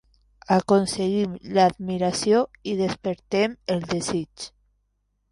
Aconseguim 0.53 1.35
l'admiració 1.57 2.39
i 2.71 2.73
despertem 2.79 3.53
el 3.75 3.85
desig. 3.93 4.47